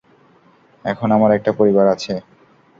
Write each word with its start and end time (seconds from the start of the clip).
এখন 0.85 1.07
আমার 1.11 1.31
একটা 1.37 1.51
পরিবার 1.53 1.85
আছে। 1.87 2.13